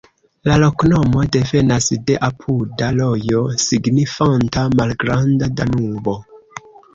[0.47, 6.17] La loknomo devenas de apuda rojo signifanta "Malgranda Danubo".